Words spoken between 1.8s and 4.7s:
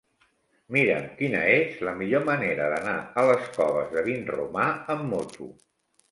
la millor manera d'anar a les Coves de Vinromà